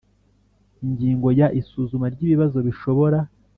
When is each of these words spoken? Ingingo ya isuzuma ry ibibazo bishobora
Ingingo 0.85 1.27
ya 1.39 1.47
isuzuma 1.59 2.05
ry 2.13 2.21
ibibazo 2.25 2.57
bishobora 2.67 3.17